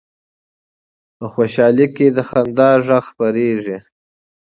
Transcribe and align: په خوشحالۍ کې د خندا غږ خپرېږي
په 1.17 1.25
خوشحالۍ 1.33 1.87
کې 1.95 2.07
د 2.15 2.17
خندا 2.29 2.69
غږ 2.85 3.01
خپرېږي 3.09 3.77